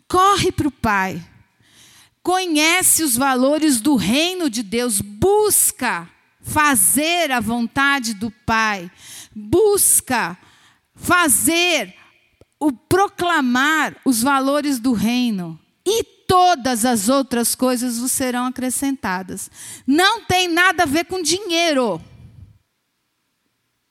[0.08, 1.22] corre para o Pai,
[2.22, 6.10] conhece os valores do reino de Deus, busca
[6.42, 8.90] fazer a vontade do Pai,
[9.36, 10.38] busca
[10.96, 11.94] fazer
[12.60, 15.60] o proclamar os valores do reino.
[15.86, 16.04] E
[16.34, 19.52] todas as outras coisas vos serão acrescentadas.
[19.86, 22.02] Não tem nada a ver com dinheiro.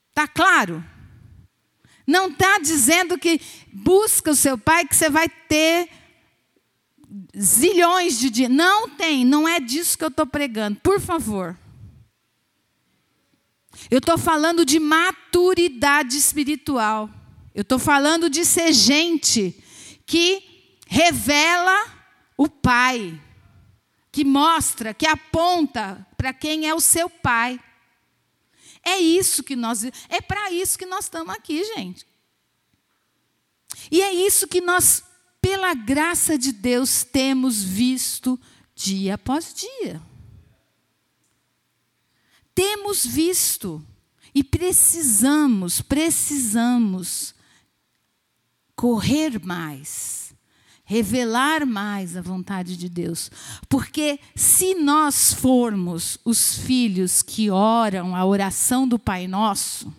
[0.09, 0.83] Está claro?
[2.05, 3.39] Não está dizendo que
[3.71, 5.87] busca o seu pai que você vai ter
[7.39, 8.53] zilhões de dinheiro.
[8.53, 10.77] Não tem, não é disso que eu estou pregando.
[10.81, 11.57] Por favor.
[13.89, 17.09] Eu estou falando de maturidade espiritual.
[17.55, 19.63] Eu estou falando de ser gente
[20.05, 20.43] que
[20.85, 22.02] revela
[22.37, 23.21] o pai,
[24.11, 27.59] que mostra, que aponta para quem é o seu pai.
[28.83, 32.05] É isso que nós, é para isso que nós estamos aqui, gente.
[33.91, 35.03] E é isso que nós,
[35.41, 38.39] pela graça de Deus, temos visto
[38.75, 40.01] dia após dia.
[42.53, 43.83] Temos visto
[44.33, 47.33] e precisamos, precisamos
[48.75, 50.22] correr mais
[50.83, 53.31] revelar mais a vontade de Deus.
[53.69, 59.93] Porque se nós formos os filhos que oram a oração do Pai Nosso,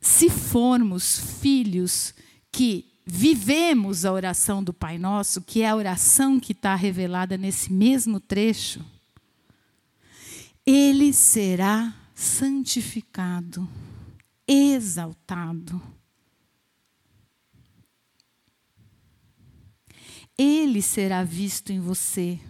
[0.00, 2.14] se formos filhos
[2.50, 7.72] que vivemos a oração do Pai Nosso, que é a oração que está revelada nesse
[7.72, 8.84] mesmo trecho,
[10.64, 13.66] ele será santificado,
[14.46, 15.80] exaltado.
[20.38, 22.40] Ele será visto em você.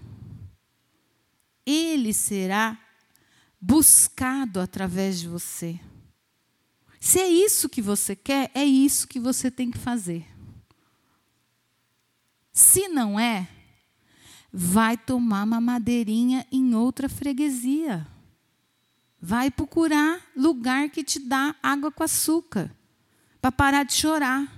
[1.65, 2.79] Ele será
[3.59, 5.81] buscado através de você.
[7.01, 10.27] Se é isso que você quer, é isso que você tem que fazer.
[12.53, 13.49] Se não é,
[14.53, 18.07] vai tomar uma madeirinha em outra freguesia.
[19.21, 22.75] Vai procurar lugar que te dá água com açúcar,
[23.41, 24.58] para parar de chorar.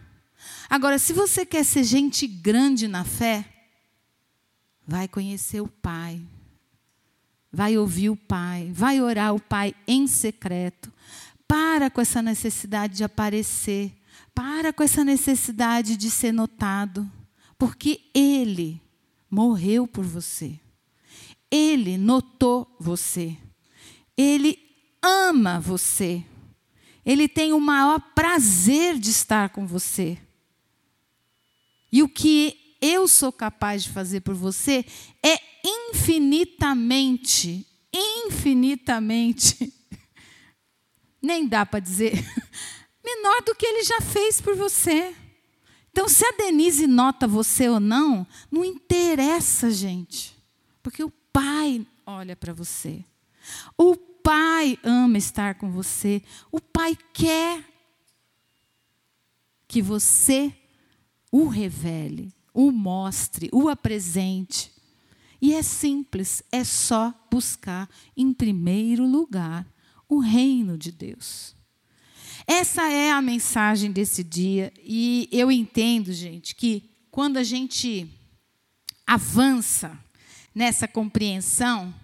[0.71, 3.45] Agora, se você quer ser gente grande na fé,
[4.87, 6.23] vai conhecer o Pai,
[7.53, 10.93] vai ouvir o Pai, vai orar o Pai em secreto,
[11.49, 13.93] para com essa necessidade de aparecer.
[14.33, 17.11] Para com essa necessidade de ser notado.
[17.59, 18.81] Porque Ele
[19.29, 20.61] morreu por você.
[21.51, 23.37] Ele notou você.
[24.17, 24.57] Ele
[25.03, 26.25] ama você.
[27.05, 30.17] Ele tem o maior prazer de estar com você.
[31.93, 34.85] E o que eu sou capaz de fazer por você
[35.23, 39.73] é infinitamente, infinitamente
[41.21, 42.13] nem dá para dizer,
[43.05, 45.15] menor do que ele já fez por você.
[45.91, 50.37] Então, se a Denise nota você ou não, não interessa, gente.
[50.83, 53.05] Porque o Pai olha para você.
[53.77, 56.23] O Pai ama estar com você.
[56.51, 57.65] O Pai quer
[59.67, 60.53] que você
[61.31, 64.73] o revele, o mostre, o apresente.
[65.41, 69.67] E é simples, é só buscar em primeiro lugar
[70.09, 71.55] o reino de Deus.
[72.47, 78.09] Essa é a mensagem desse dia e eu entendo, gente, que quando a gente
[79.07, 79.99] avança
[80.55, 81.95] nessa compreensão,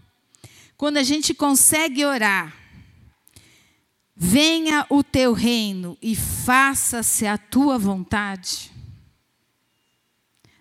[0.76, 2.54] quando a gente consegue orar,
[4.14, 8.75] venha o teu reino e faça-se a tua vontade.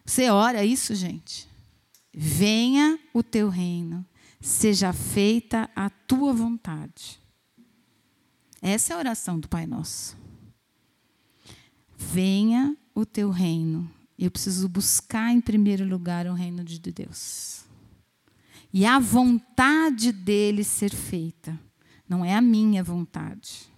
[0.05, 1.49] Você ora isso, gente?
[2.13, 4.05] Venha o teu reino,
[4.39, 7.19] seja feita a tua vontade.
[8.61, 10.17] Essa é a oração do Pai Nosso.
[11.97, 13.89] Venha o teu reino.
[14.17, 17.65] Eu preciso buscar em primeiro lugar o reino de Deus.
[18.71, 21.59] E a vontade dele ser feita.
[22.07, 23.69] Não é a minha vontade.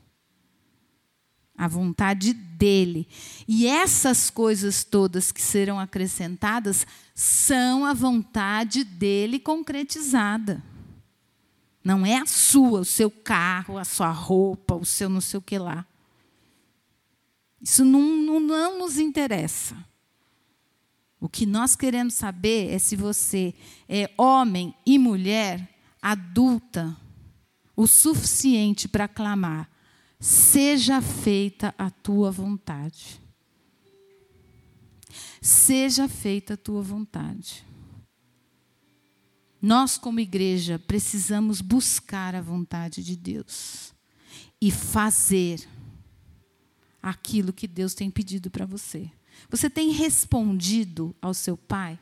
[1.57, 3.07] A vontade dele.
[3.47, 6.85] E essas coisas todas que serão acrescentadas
[7.15, 10.63] são a vontade dele concretizada.
[11.83, 15.41] Não é a sua, o seu carro, a sua roupa, o seu não sei o
[15.41, 15.85] que lá.
[17.61, 19.75] Isso não, não, não nos interessa.
[21.19, 23.53] O que nós queremos saber é se você
[23.89, 25.67] é homem e mulher
[26.01, 26.95] adulta
[27.75, 29.69] o suficiente para clamar:
[30.19, 33.21] seja feita a tua vontade.
[35.41, 37.65] Seja feita a tua vontade.
[39.61, 43.93] Nós, como igreja, precisamos buscar a vontade de Deus
[44.61, 45.67] e fazer
[47.01, 49.09] aquilo que Deus tem pedido para você.
[49.49, 51.99] Você tem respondido ao seu pai?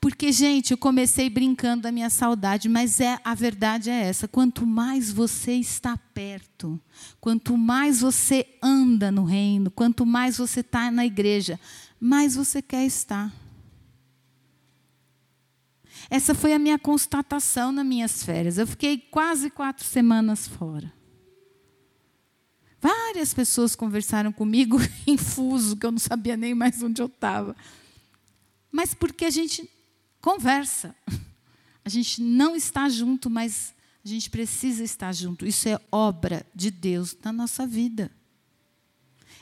[0.00, 4.66] Porque, gente, eu comecei brincando da minha saudade, mas é a verdade é essa: quanto
[4.66, 6.80] mais você está perto,
[7.20, 11.58] quanto mais você anda no reino, quanto mais você está na igreja,
[12.00, 13.32] mais você quer estar.
[16.10, 18.58] Essa foi a minha constatação nas minhas férias.
[18.58, 20.92] Eu fiquei quase quatro semanas fora.
[22.80, 27.56] Várias pessoas conversaram comigo em fuso, que eu não sabia nem mais onde eu estava.
[28.74, 29.70] Mas porque a gente
[30.20, 30.96] conversa.
[31.84, 33.72] A gente não está junto, mas
[34.04, 35.46] a gente precisa estar junto.
[35.46, 38.10] Isso é obra de Deus na nossa vida.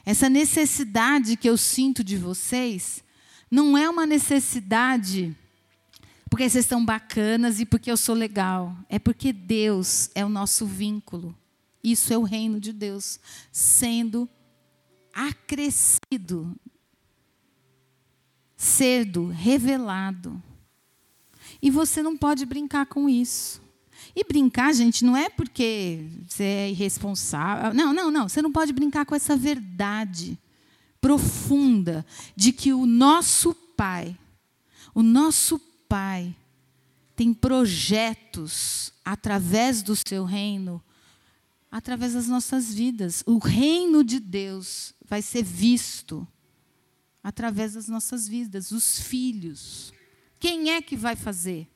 [0.05, 3.03] Essa necessidade que eu sinto de vocês
[3.51, 5.35] não é uma necessidade
[6.28, 8.76] porque vocês estão bacanas e porque eu sou legal.
[8.87, 11.35] É porque Deus é o nosso vínculo.
[11.83, 13.18] Isso é o reino de Deus
[13.51, 14.28] sendo
[15.14, 16.55] acrescido,
[18.62, 20.40] sendo revelado.
[21.60, 23.60] E você não pode brincar com isso.
[24.14, 27.74] E brincar, gente, não é porque você é irresponsável.
[27.74, 28.28] Não, não, não.
[28.28, 30.38] Você não pode brincar com essa verdade
[31.00, 32.06] profunda
[32.36, 34.16] de que o nosso Pai,
[34.94, 35.58] o nosso
[35.88, 36.32] Pai,
[37.16, 40.80] tem projetos através do seu reino,
[41.68, 43.24] através das nossas vidas.
[43.26, 46.26] O reino de Deus vai ser visto
[47.23, 49.93] através das nossas vidas, os filhos.
[50.39, 51.68] Quem é que vai fazer?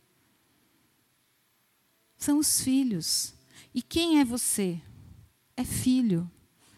[2.17, 3.35] São os filhos.
[3.75, 4.81] E quem é você?
[5.57, 6.31] É filho.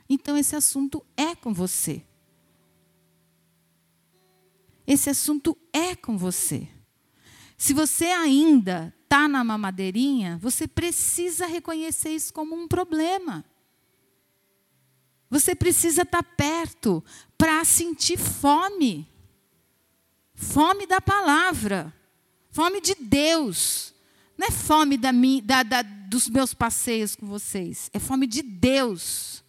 [0.09, 2.05] Então esse assunto é com você.
[4.87, 6.69] Esse assunto é com você.
[7.57, 13.45] Se você ainda está na mamadeirinha, você precisa reconhecer isso como um problema.
[15.31, 17.05] Você precisa estar tá perto
[17.37, 19.07] para sentir fome.
[20.35, 21.93] Fome da palavra.
[22.51, 23.93] Fome de Deus.
[24.37, 25.11] Não é fome da,
[25.45, 27.91] da, da, dos meus passeios com vocês.
[27.93, 29.43] É fome de Deus.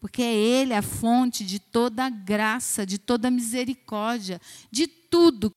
[0.00, 4.40] Porque é Ele a fonte de toda graça, de toda misericórdia,
[4.70, 5.50] de tudo.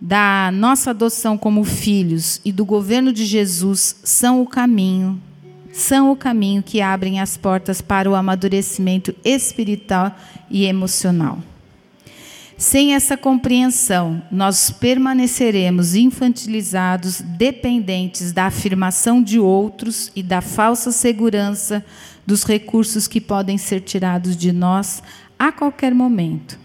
[0.00, 5.22] Da nossa adoção como filhos e do governo de Jesus são o caminho,
[5.76, 10.16] são o caminho que abrem as portas para o amadurecimento espiritual
[10.50, 11.38] e emocional.
[12.56, 21.84] Sem essa compreensão, nós permaneceremos infantilizados, dependentes da afirmação de outros e da falsa segurança
[22.24, 25.02] dos recursos que podem ser tirados de nós
[25.38, 26.58] a qualquer momento.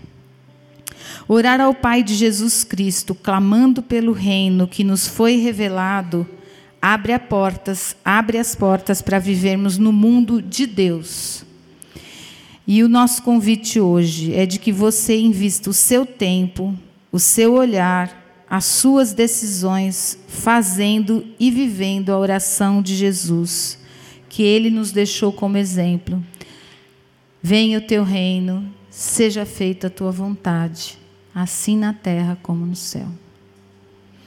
[1.27, 6.25] Orar ao Pai de Jesus Cristo, clamando pelo reino que nos foi revelado,
[6.81, 11.45] abre as portas, abre as portas para vivermos no mundo de Deus
[12.73, 16.73] e o nosso convite hoje é de que você invista o seu tempo,
[17.11, 23.77] o seu olhar, as suas decisões, fazendo e vivendo a oração de Jesus,
[24.29, 26.23] que ele nos deixou como exemplo.
[27.43, 30.97] Venha o teu reino, seja feita a tua vontade,
[31.35, 33.07] assim na terra como no céu.